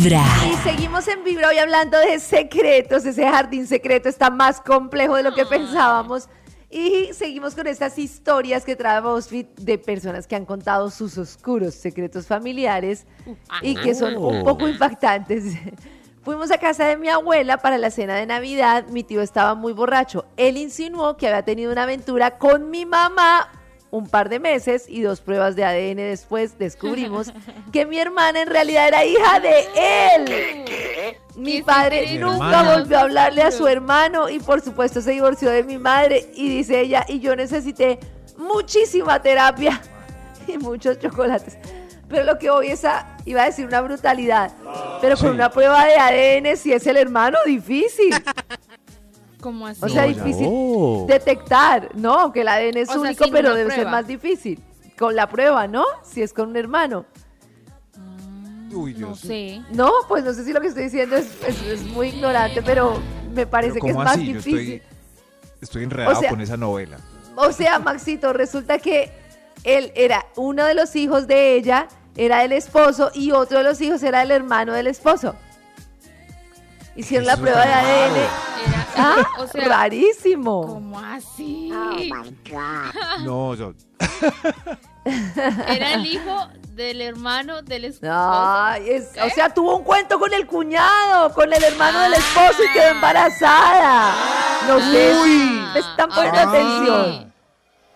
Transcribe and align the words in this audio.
Vibra. 0.00 0.24
Y 0.50 0.54
seguimos 0.62 1.06
en 1.08 1.24
Vibra 1.24 1.48
hoy 1.48 1.58
hablando 1.58 1.98
de 1.98 2.18
secretos. 2.20 3.04
Ese 3.04 3.22
jardín 3.28 3.66
secreto 3.66 4.08
está 4.08 4.30
más 4.30 4.60
complejo 4.60 5.16
de 5.16 5.22
lo 5.22 5.34
que 5.34 5.44
pensábamos. 5.44 6.28
Y 6.70 7.10
seguimos 7.12 7.54
con 7.54 7.66
estas 7.66 7.98
historias 7.98 8.64
que 8.64 8.76
trae 8.76 9.02
BuzzFeed 9.02 9.46
de 9.56 9.76
personas 9.76 10.26
que 10.26 10.36
han 10.36 10.46
contado 10.46 10.90
sus 10.90 11.18
oscuros 11.18 11.74
secretos 11.74 12.26
familiares 12.26 13.06
y 13.60 13.74
que 13.74 13.94
son 13.94 14.16
un 14.16 14.42
poco 14.42 14.68
impactantes. 14.68 15.54
Fuimos 16.22 16.50
a 16.50 16.56
casa 16.56 16.86
de 16.86 16.96
mi 16.96 17.08
abuela 17.08 17.58
para 17.58 17.76
la 17.76 17.90
cena 17.90 18.14
de 18.14 18.24
Navidad. 18.24 18.86
Mi 18.88 19.04
tío 19.04 19.20
estaba 19.20 19.54
muy 19.54 19.74
borracho. 19.74 20.24
Él 20.38 20.56
insinuó 20.56 21.18
que 21.18 21.28
había 21.28 21.42
tenido 21.42 21.72
una 21.72 21.82
aventura 21.82 22.38
con 22.38 22.70
mi 22.70 22.86
mamá 22.86 23.50
un 23.90 24.06
par 24.08 24.28
de 24.28 24.38
meses 24.38 24.84
y 24.88 25.02
dos 25.02 25.20
pruebas 25.20 25.56
de 25.56 25.64
ADN 25.64 25.96
después 25.96 26.58
descubrimos 26.58 27.32
que 27.72 27.86
mi 27.86 27.98
hermana 27.98 28.42
en 28.42 28.48
realidad 28.48 28.86
era 28.88 29.04
hija 29.04 29.40
de 29.40 29.66
él. 30.14 31.16
Mi 31.36 31.58
¿Qué 31.58 31.64
padre 31.64 32.18
nunca 32.18 32.34
hermana? 32.60 32.74
volvió 32.78 32.98
a 32.98 33.00
hablarle 33.02 33.42
a 33.42 33.50
su 33.50 33.66
hermano 33.66 34.28
y 34.28 34.38
por 34.38 34.60
supuesto 34.60 35.00
se 35.00 35.10
divorció 35.12 35.50
de 35.50 35.64
mi 35.64 35.78
madre 35.78 36.30
y 36.34 36.48
dice 36.48 36.80
ella, 36.80 37.04
y 37.08 37.20
yo 37.20 37.34
necesité 37.34 37.98
muchísima 38.36 39.20
terapia 39.20 39.80
y 40.46 40.56
muchos 40.58 40.98
chocolates. 40.98 41.56
Pero 42.08 42.24
lo 42.24 42.38
que 42.38 42.50
hoy 42.50 42.68
es 42.68 42.84
a, 42.84 43.16
iba 43.24 43.42
a 43.42 43.46
decir 43.46 43.64
una 43.66 43.80
brutalidad, 43.80 44.50
pero 45.00 45.16
con 45.16 45.28
Sí. 45.28 45.34
una 45.34 45.50
prueba 45.50 45.84
de 45.84 45.94
ADN 45.96 46.56
si 46.56 46.72
es 46.72 46.86
el 46.86 46.96
hermano, 46.96 47.38
difícil. 47.46 48.12
¿Cómo 49.40 49.66
así? 49.66 49.80
O 49.84 49.88
sea, 49.88 50.06
No, 50.06 50.08
difícil 50.08 51.06
detectar, 51.06 51.90
¿no? 51.94 52.32
Que 52.32 52.42
el 52.42 52.48
ADN 52.48 52.76
es 52.78 52.88
O 52.90 53.00
único, 53.00 53.24
pero 53.30 53.54
debe 53.54 53.70
ser 53.74 53.86
más 53.86 54.06
difícil. 54.06 54.62
Con 54.98 55.16
la 55.16 55.28
prueba, 55.28 55.66
¿no? 55.66 55.84
Si 56.02 56.20
es 56.22 56.32
con 56.34 56.50
un 56.50 56.56
hermano. 56.56 57.06
Uy, 58.72 58.92
no 58.94 59.08
Dios. 59.08 59.20
sé. 59.20 59.62
No, 59.72 59.90
pues 60.06 60.22
no 60.24 60.32
sé 60.32 60.44
si 60.44 60.52
lo 60.52 60.60
que 60.60 60.68
estoy 60.68 60.84
diciendo 60.84 61.16
es, 61.16 61.26
es- 61.46 61.62
es 61.62 61.82
muy 61.82 62.08
ignorante, 62.08 62.62
pero 62.62 63.00
me 63.34 63.46
parece 63.46 63.74
Pero 63.74 63.84
que 63.84 63.90
es 63.90 63.94
¿cómo 63.94 64.04
más 64.04 64.14
así? 64.14 64.26
Yo 64.28 64.34
difícil. 64.34 64.72
estoy, 64.74 64.82
estoy 65.60 65.82
enredado 65.84 66.16
O 66.16 66.20
sea- 66.20 66.30
con 66.30 66.40
esa 66.40 66.56
novela. 66.56 66.98
O 67.36 67.50
sea, 67.52 67.78
Maxito, 67.78 68.32
resulta 68.32 68.78
que 68.78 69.10
él 69.64 69.90
era 69.96 70.26
uno 70.36 70.64
de 70.66 70.74
los 70.74 70.94
hijos 70.94 71.26
de 71.26 71.54
ella, 71.56 71.88
era 72.16 72.44
el 72.44 72.52
esposo, 72.52 73.10
y 73.14 73.32
otro 73.32 73.58
de 73.58 73.64
los 73.64 73.80
hijos 73.80 74.02
era 74.02 74.22
el 74.22 74.30
hermano 74.30 74.72
del 74.72 74.86
esposo. 74.86 75.34
Hicieron 76.96 77.26
la 77.26 77.36
prueba 77.36 77.64
de 77.64 77.72
ADN. 77.72 78.16
Era, 78.16 78.79
Ah, 78.96 79.24
o 79.38 79.46
sea, 79.46 79.68
rarísimo. 79.68 80.66
¿cómo 80.66 80.98
así? 80.98 81.72
No, 83.24 83.54
yo, 83.54 83.72
Era 85.04 85.94
el 85.94 86.06
hijo 86.06 86.48
del 86.74 87.00
hermano 87.00 87.62
del 87.62 87.86
esposo. 87.86 88.12
Ay, 88.14 88.90
es- 88.90 89.10
o 89.24 89.30
sea, 89.30 89.52
tuvo 89.52 89.76
un 89.76 89.84
cuento 89.84 90.18
con 90.18 90.32
el 90.34 90.46
cuñado, 90.46 91.32
con 91.34 91.52
el 91.52 91.62
hermano 91.62 92.00
del 92.00 92.14
esposo 92.14 92.62
y 92.64 92.72
quedó 92.72 92.88
embarazada. 92.90 94.14
No 94.68 94.78
sé 94.80 95.14
si 95.24 95.60
me 95.74 95.80
están 95.80 96.08
poniendo 96.10 96.40
sí. 96.40 96.46
atención. 96.48 97.32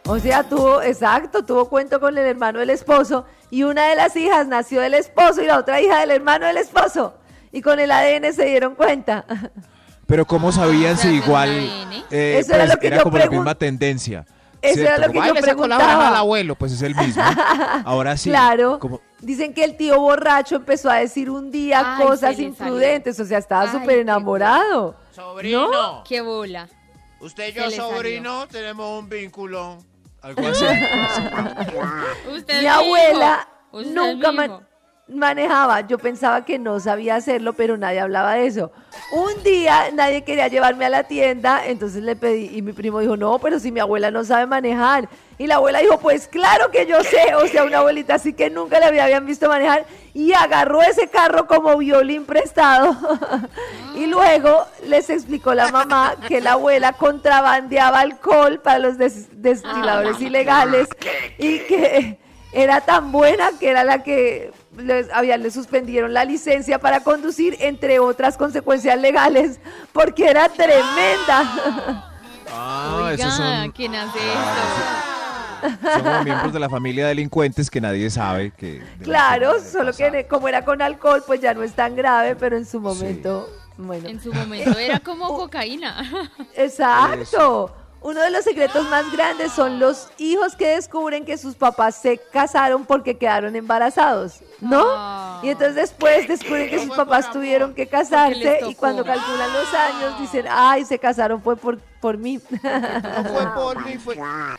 O 0.07 0.19
sea, 0.19 0.43
tuvo, 0.45 0.83
exacto, 0.83 1.45
tuvo 1.45 1.69
cuento 1.69 1.99
con 1.99 2.17
el 2.19 2.27
hermano 2.27 2.59
del 2.59 2.71
esposo 2.71 3.25
y 3.51 3.63
una 3.63 3.87
de 3.89 3.97
las 3.97 4.15
hijas 4.17 4.47
nació 4.47 4.81
del 4.83 4.95
esposo 4.95 5.41
y 5.43 5.47
la 5.47 5.59
otra 5.59 5.81
hija 5.81 6.01
del 6.01 6.11
hermano 6.11 6.47
del 6.47 6.59
esposo. 6.59 7.15
Y 7.53 7.63
con 7.63 7.79
el 7.81 7.91
ADN 7.91 8.33
se 8.33 8.45
dieron 8.47 8.75
cuenta. 8.75 9.25
Pero 10.07 10.27
¿cómo 10.27 10.53
sabían 10.53 10.97
si 10.97 11.03
¿Será 11.09 11.15
igual 11.15 11.49
eh, 12.11 12.39
Eso 12.39 12.55
era 12.55 12.65
pues, 12.65 12.75
lo 12.75 12.81
que 12.81 12.87
era 12.89 12.97
yo 12.99 13.03
como 13.05 13.19
la 13.19 13.25
pregun- 13.27 13.31
misma 13.37 13.55
tendencia? 13.55 14.27
Eso 14.61 14.81
era 14.81 14.97
lo 14.99 15.13
que 15.13 15.19
yo 15.19 15.35
le 15.35 15.43
sacó 15.43 15.67
la 15.67 15.77
preguntaba. 15.77 16.09
al 16.09 16.17
abuelo, 16.17 16.55
pues 16.57 16.73
es 16.73 16.81
el 16.83 16.95
mismo. 16.95 17.23
Ahora 17.85 18.17
sí. 18.17 18.31
claro. 18.31 18.79
como- 18.79 19.01
Dicen 19.21 19.53
que 19.55 19.65
el 19.65 19.77
tío 19.77 19.99
borracho 20.01 20.57
empezó 20.57 20.91
a 20.91 20.97
decir 20.97 21.29
un 21.31 21.51
día 21.51 21.97
Ay, 21.97 22.03
cosas 22.07 22.37
se 22.37 22.43
le 22.43 22.55
salió. 22.55 22.75
imprudentes, 22.75 23.21
o 23.21 23.25
sea, 23.25 23.39
estaba 23.39 23.63
Ay, 23.63 23.69
súper 23.73 23.87
qué 23.97 24.01
enamorado. 24.01 24.97
Sobrino. 25.13 26.03
¡Qué 26.07 26.21
bola! 26.21 26.69
Usted 27.21 27.49
y 27.49 27.53
Se 27.53 27.61
yo, 27.61 27.71
sobrino, 27.71 28.47
tenemos 28.49 29.03
un 29.03 29.09
vínculo. 29.09 29.79
Algo 30.23 30.47
así. 30.49 30.65
Usted 32.35 32.61
Mi 32.61 32.67
abuela 32.67 33.49
nunca 33.73 34.31
mi 34.31 34.37
ma- 34.37 34.45
hijo. 34.47 34.63
Manejaba. 35.09 35.83
Yo 35.83 35.99
pensaba 35.99 36.45
que 36.45 36.59
no 36.59 36.81
sabía 36.81 37.17
hacerlo, 37.17 37.53
pero 37.53 37.77
nadie 37.77 38.01
hablaba 38.01 38.35
de 38.35 38.47
eso. 38.47 38.73
Un 39.13 39.43
día 39.43 39.91
nadie 39.93 40.23
quería 40.25 40.49
llevarme 40.49 40.87
a 40.87 40.89
la 40.89 41.03
tienda, 41.05 41.67
entonces 41.67 42.03
le 42.03 42.17
pedí 42.17 42.57
y 42.57 42.63
mi 42.63 42.73
primo 42.73 43.01
dijo, 43.01 43.17
no, 43.17 43.39
pero 43.39 43.59
si 43.59 43.71
mi 43.71 43.81
abuela 43.81 44.11
no 44.11 44.25
sabe 44.25 44.47
manejar. 44.47 45.09
Y 45.37 45.47
la 45.47 45.57
abuela 45.57 45.81
dijo, 45.81 45.99
pues 45.99 46.29
claro 46.29 46.71
que 46.71 46.87
yo 46.87 47.03
sé, 47.03 47.35
o 47.35 47.47
sea, 47.49 47.65
una 47.65 47.79
abuelita 47.79 48.15
así 48.15 48.33
que 48.33 48.51
nunca 48.51 48.79
le 48.79 48.87
había- 48.87 49.05
habían 49.05 49.27
visto 49.27 49.49
manejar 49.49 49.85
y 50.15 50.33
agarró 50.33 50.81
ese 50.81 51.09
carro 51.09 51.47
como 51.49 51.77
violín 51.77 52.25
prestado. 52.25 52.97
y 53.97 54.07
luego 54.07 54.65
les 54.87 55.11
explicó 55.11 55.53
la 55.55 55.69
mamá 55.73 56.15
que 56.29 56.41
la 56.41 56.53
abuela 56.53 56.93
contrabandeaba 56.93 58.01
alcohol 58.01 58.61
para 58.61 58.79
los 58.79 58.97
des- 58.97 59.43
destiladores 59.43 60.21
ilegales 60.21 60.89
y 61.39 61.59
que 61.61 62.19
era 62.53 62.81
tan 62.81 63.11
buena 63.11 63.51
que 63.59 63.69
era 63.71 63.83
la 63.83 64.05
que 64.05 64.53
les, 64.77 65.11
había, 65.13 65.37
le 65.37 65.51
suspendieron 65.51 66.13
la 66.13 66.25
licencia 66.25 66.79
para 66.79 67.01
conducir, 67.01 67.57
entre 67.61 67.99
otras 67.99 68.37
consecuencias 68.37 69.01
legales, 69.01 69.61
porque 69.93 70.29
era 70.29 70.49
tremenda. 70.49 72.11
Ah, 72.51 72.97
Oiga, 72.97 73.15
esos 73.15 73.35
son, 73.35 73.73
¿quién 73.73 73.95
hace 73.95 74.19
esto? 74.19 76.03
son 76.03 76.25
miembros 76.25 76.53
de 76.53 76.61
la 76.61 76.69
familia 76.69 77.07
delincuentes 77.09 77.71
que 77.71 77.81
nadie 77.81 78.11
sabe 78.11 78.51
que... 78.51 78.81
de 78.81 78.99
la 78.99 79.05
claro, 79.05 79.55
de 79.55 79.61
solo 79.69 79.93
pasar. 79.93 80.13
que 80.13 80.27
como 80.27 80.49
era 80.49 80.65
con 80.65 80.83
alcohol, 80.83 81.23
pues 81.27 81.41
ya 81.41 81.55
no 81.55 81.63
es 81.63 81.73
tan 81.73 81.97
grave, 81.97 82.37
pero 82.37 82.57
en 82.57 82.67
su 82.67 82.81
momento, 82.81 83.49
bueno. 83.77 84.09
En 84.09 84.21
su 84.21 84.33
momento 84.33 84.79
era 84.79 85.01
como 85.01 85.29
cocaína. 85.37 86.31
Exacto. 86.55 87.75
Uno 88.05 88.21
de 88.21 88.31
los 88.31 88.45
secretos 88.45 88.87
más 88.91 89.11
grandes 89.13 89.51
son 89.53 89.79
los 89.81 90.09
hijos 90.19 90.55
que 90.57 90.69
descubren 90.77 91.25
que 91.25 91.39
sus 91.39 91.55
papás 91.55 91.95
se 91.97 92.19
casaron 92.19 92.85
porque 92.85 93.17
quedaron 93.17 93.57
embarazados, 93.57 94.41
¿no? 94.61 94.85
Ah. 94.87 95.41
Y 95.43 95.49
entonces 95.49 95.75
después 95.75 96.29
descubren 96.29 96.69
que 96.69 96.85
sus 96.85 96.95
papás 96.95 97.33
tuvieron 97.33 97.73
que 97.75 97.87
casarse 97.87 98.61
y 98.69 98.75
cuando 98.75 99.05
calculan 99.07 99.51
los 99.55 99.73
años 99.73 100.21
dicen, 100.21 100.45
ay, 100.51 100.85
se 100.85 100.99
casaron 100.99 101.41
fue 101.41 101.57
por, 101.57 101.79
por 101.79 102.19
mí. 102.19 102.39
No 102.51 103.25
fue 103.25 103.47
por 103.55 103.85
mí, 103.87 103.97
fue. 103.97 104.15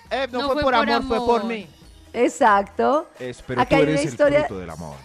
Eh, 0.09 0.27
no, 0.31 0.39
No 0.39 0.45
fue, 0.47 0.53
fue 0.55 0.63
por 0.63 0.73
por 0.73 0.89
amor, 0.89 1.03
fue 1.07 1.17
por 1.19 1.43
mí. 1.43 1.67
Exacto. 2.13 3.07
Es, 3.19 3.43
pero 3.45 3.61
Acá 3.61 3.69
tú 3.69 3.75
hay 3.75 3.81
eres 3.83 4.01
el 4.01 4.07
historia- 4.09 4.39
fruto 4.45 4.59
del 4.59 4.69
amor. 4.71 4.95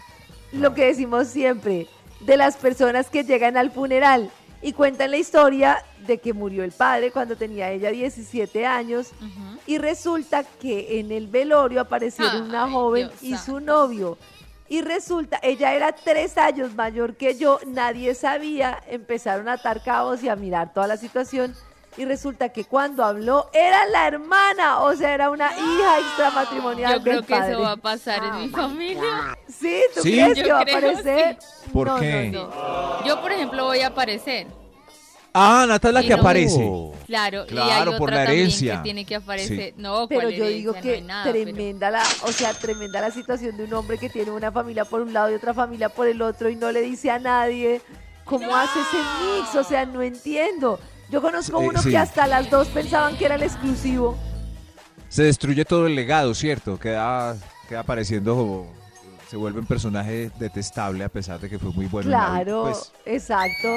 lo 0.52 0.72
que 0.74 0.86
decimos 0.86 1.28
siempre, 1.28 1.88
de 2.20 2.36
las 2.38 2.56
personas 2.56 3.08
que 3.10 3.22
llegan 3.24 3.56
al 3.58 3.70
funeral 3.70 4.30
y 4.62 4.72
cuentan 4.72 5.10
la 5.10 5.16
historia 5.16 5.84
de 6.06 6.18
que 6.18 6.32
murió 6.32 6.64
el 6.64 6.72
padre 6.72 7.10
cuando 7.10 7.36
tenía 7.36 7.70
ella 7.70 7.90
17 7.90 8.66
años 8.66 9.10
y 9.66 9.78
resulta 9.78 10.44
que 10.44 11.00
en 11.00 11.12
el 11.12 11.28
velorio 11.28 11.80
aparecieron 11.80 12.42
una 12.42 12.64
Ay, 12.64 12.72
joven 12.72 13.08
Dios 13.08 13.22
y 13.22 13.36
su 13.36 13.60
novio. 13.60 14.18
Y 14.68 14.82
resulta, 14.82 15.40
ella 15.42 15.74
era 15.74 15.92
tres 15.92 16.38
años 16.38 16.74
mayor 16.74 17.16
que 17.16 17.36
yo, 17.36 17.58
nadie 17.66 18.14
sabía, 18.14 18.80
empezaron 18.86 19.48
a 19.48 19.54
atar 19.54 19.82
cabos 19.82 20.22
y 20.22 20.28
a 20.28 20.36
mirar 20.36 20.72
toda 20.72 20.86
la 20.86 20.96
situación. 20.96 21.54
Y 22.00 22.06
resulta 22.06 22.48
que 22.48 22.64
cuando 22.64 23.04
habló 23.04 23.50
era 23.52 23.84
la 23.88 24.06
hermana, 24.06 24.78
o 24.80 24.96
sea, 24.96 25.12
era 25.12 25.28
una 25.28 25.50
hija 25.52 25.98
extramatrimonial 25.98 26.94
Yo 26.94 27.02
creo 27.02 27.16
del 27.16 27.26
que 27.26 27.34
padre. 27.34 27.52
eso 27.52 27.60
va 27.60 27.72
a 27.72 27.76
pasar 27.76 28.24
en 28.24 28.40
mi 28.40 28.48
familia. 28.48 29.36
Sí, 29.46 29.82
¿tú 29.94 30.00
¿Sí? 30.00 30.12
crees 30.12 30.38
Yo 30.38 30.44
que 30.44 30.52
va 30.52 30.58
a 30.60 30.62
aparecer? 30.62 31.38
¿Por 31.70 31.86
No, 31.88 31.96
qué? 32.00 32.30
no, 32.32 32.46
no. 32.48 33.04
Yo, 33.04 33.20
por 33.20 33.32
ejemplo, 33.32 33.64
voy 33.66 33.80
a 33.80 33.88
aparecer. 33.88 34.46
Ah, 35.34 35.66
Nata 35.68 35.88
es 35.88 35.94
la 35.94 36.00
Y 36.02 36.08
que 36.08 36.14
no- 36.14 36.20
aparece. 36.22 36.90
Claro, 37.06 37.36
y 37.36 37.58
hay 37.58 37.64
Claro, 37.66 37.90
otra 37.90 37.98
por 37.98 38.12
la 38.14 38.22
herencia. 38.22 38.76
que 38.78 38.82
tiene 38.82 39.04
que 39.04 39.16
aparecer. 39.16 39.74
No, 39.76 40.08
Pero 40.08 40.22
¿cuál 40.22 40.32
yo 40.32 40.46
digo 40.46 40.72
que 40.72 41.02
no 41.02 41.08
nada, 41.08 41.24
pero- 41.30 41.44
tremenda 41.44 41.90
la, 41.90 42.02
o 42.22 42.32
sea, 42.32 42.54
tremenda 42.54 43.02
la 43.02 43.10
situación 43.10 43.58
de 43.58 43.64
un 43.64 43.74
hombre 43.74 43.98
que 43.98 44.08
tiene 44.08 44.30
una 44.30 44.50
familia 44.50 44.86
por 44.86 45.02
un 45.02 45.12
lado 45.12 45.30
y 45.30 45.34
otra 45.34 45.52
familia 45.52 45.90
por 45.90 46.06
el 46.08 46.22
otro 46.22 46.48
y 46.48 46.56
no 46.56 46.72
le 46.72 46.80
dice 46.80 47.10
a 47.10 47.18
nadie 47.18 47.82
cómo 48.24 48.56
hace 48.56 48.80
ese 48.80 48.96
mix, 49.36 49.54
o 49.54 49.64
sea, 49.64 49.84
no 49.84 50.00
entiendo. 50.00 50.80
Yo 51.10 51.20
conozco 51.20 51.60
Eh, 51.60 51.68
uno 51.68 51.82
sí. 51.82 51.90
que 51.90 51.98
hasta 51.98 52.26
las 52.26 52.48
dos 52.50 52.68
pensaban 52.68 53.16
que 53.16 53.24
era 53.26 53.34
el 53.34 53.42
exclusivo. 53.42 54.16
Se 55.08 55.24
destruye 55.24 55.64
todo 55.64 55.86
el 55.86 55.94
legado, 55.96 56.34
¿cierto? 56.34 56.78
Queda, 56.78 57.36
queda 57.68 57.80
apareciendo, 57.80 58.66
se 59.28 59.36
vuelve 59.36 59.58
un 59.60 59.66
personaje 59.66 60.30
detestable 60.38 61.02
a 61.04 61.08
pesar 61.08 61.40
de 61.40 61.48
que 61.50 61.58
fue 61.58 61.72
muy 61.72 61.86
bueno. 61.86 62.06
en 62.06 62.12
la 62.12 62.18
vida. 62.18 62.32
Claro, 62.44 62.62
Pues, 62.64 62.92
exacto. 63.06 63.68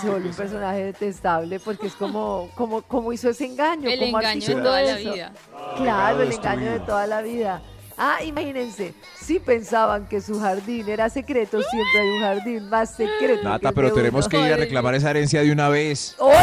Se 0.00 0.10
vuelve 0.10 0.28
un 0.28 0.34
personaje 0.34 0.84
detestable 0.84 1.60
porque 1.60 1.86
es 1.86 1.94
como, 1.94 2.50
como, 2.54 2.82
como 2.82 3.12
hizo 3.12 3.30
ese 3.30 3.46
engaño. 3.46 3.88
El 3.88 4.02
engaño 4.02 4.46
de 4.46 4.54
toda 4.62 4.82
la 4.82 4.96
vida. 4.96 5.32
Claro, 5.76 6.22
el 6.22 6.32
engaño 6.32 6.70
de 6.72 6.80
toda 6.80 7.06
la 7.06 7.22
vida. 7.22 7.62
Ah, 8.00 8.22
imagínense, 8.22 8.94
si 9.20 9.40
pensaban 9.40 10.06
que 10.06 10.20
su 10.20 10.38
jardín 10.38 10.88
era 10.88 11.10
secreto, 11.10 11.60
siempre 11.60 12.00
hay 12.00 12.08
un 12.10 12.20
jardín 12.20 12.70
más 12.70 12.94
secreto. 12.94 13.42
Nata, 13.42 13.72
pero 13.72 13.92
tenemos 13.92 14.26
uno. 14.26 14.30
que 14.30 14.46
ir 14.46 14.52
a 14.52 14.56
reclamar 14.56 14.94
esa 14.94 15.10
herencia 15.10 15.42
de 15.42 15.50
una 15.50 15.68
vez. 15.68 16.14
Oiga, 16.18 16.38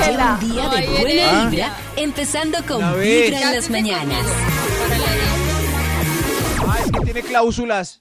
déjela. 0.00 0.38
Un 0.42 0.50
día 0.50 0.68
de 0.68 0.88
buena 0.88 1.48
vibra, 1.48 1.76
empezando 1.94 2.58
con. 2.66 2.78
Vibra 3.00 3.40
en 3.40 3.54
las 3.54 3.70
mañanas. 3.70 4.26
Ah, 6.66 6.78
es 6.84 6.90
que 6.90 7.00
tiene 7.00 7.22
cláusulas. 7.22 8.00